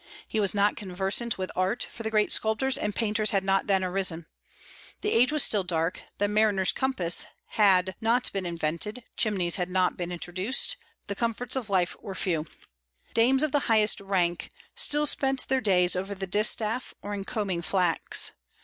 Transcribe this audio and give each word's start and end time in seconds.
He 0.27 0.39
was 0.39 0.55
not 0.55 0.75
conversant 0.75 1.37
with 1.37 1.51
art, 1.55 1.85
for 1.91 2.01
the 2.01 2.09
great 2.09 2.31
sculptors 2.31 2.75
and 2.75 2.95
painters 2.95 3.29
had 3.29 3.43
not 3.43 3.67
then 3.67 3.83
arisen. 3.83 4.25
The 5.01 5.11
age 5.13 5.31
was 5.31 5.43
still 5.43 5.63
dark; 5.63 6.01
the 6.17 6.27
mariner's 6.27 6.71
compass 6.71 7.27
had 7.49 7.93
not 8.01 8.33
been 8.33 8.47
invented, 8.47 9.03
chimneys 9.15 9.57
had 9.57 9.69
not 9.69 9.97
been 9.97 10.11
introduced, 10.11 10.75
the 11.05 11.13
comforts 11.13 11.55
of 11.55 11.69
life 11.69 11.95
were 12.01 12.15
few. 12.15 12.47
Dames 13.13 13.43
of 13.43 13.51
highest 13.53 13.99
rank 14.01 14.49
still 14.73 15.05
spent 15.05 15.47
their 15.49 15.61
days 15.61 15.95
over 15.95 16.15
the 16.15 16.25
distaff 16.25 16.95
or 17.03 17.13
in 17.13 17.23
combing 17.23 17.61
flax. 17.61 18.31